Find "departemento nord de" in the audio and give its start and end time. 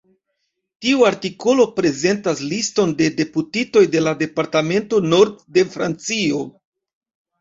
4.25-5.67